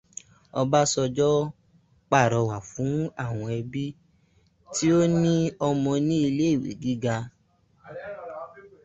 [0.61, 1.29] Obasanjọ
[2.09, 3.85] pàrọwà fún àwọn ẹbí
[4.73, 5.33] tí o ní
[5.67, 7.15] ọmọ ní iléèwé giga.